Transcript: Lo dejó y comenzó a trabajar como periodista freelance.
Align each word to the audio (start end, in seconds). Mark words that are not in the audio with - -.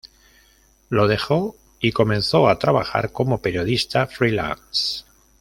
Lo 0.89 1.07
dejó 1.07 1.55
y 1.79 1.91
comenzó 1.91 2.49
a 2.49 2.57
trabajar 2.57 3.11
como 3.11 3.37
periodista 3.39 4.07
freelance. 4.07 5.05